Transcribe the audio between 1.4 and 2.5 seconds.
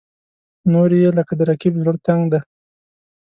رقیب زړه تنګ دي.